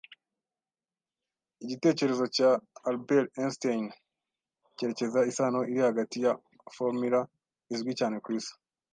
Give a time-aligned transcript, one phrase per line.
[1.63, 2.49] Igitekerezo cya
[2.89, 3.85] Albert Einstein
[4.77, 6.33] cyerekana isano iri hagati ya
[6.75, 7.19] formula
[7.73, 8.53] izwi cyane kwisi.